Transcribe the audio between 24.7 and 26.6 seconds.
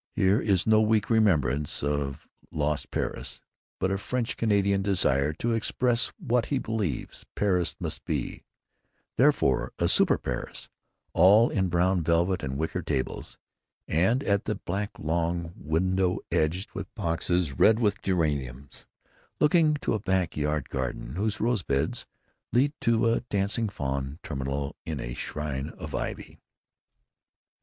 in a shrine of ivy.